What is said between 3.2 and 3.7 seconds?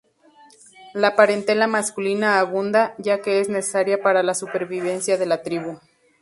que es